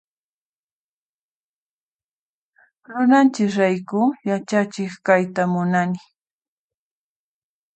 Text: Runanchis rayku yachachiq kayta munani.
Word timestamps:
Runanchis 2.91 3.53
rayku 3.59 4.01
yachachiq 4.29 4.93
kayta 5.05 5.43
munani. 5.53 5.99